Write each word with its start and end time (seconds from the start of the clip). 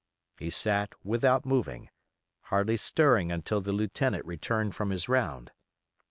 He 0.39 0.49
sat 0.49 0.93
without 1.05 1.45
moving, 1.45 1.91
hardly 2.45 2.75
stirring 2.75 3.31
until 3.31 3.61
the 3.61 3.71
lieutenant 3.71 4.25
returned 4.25 4.73
from 4.73 4.89
his 4.89 5.07
round. 5.07 5.51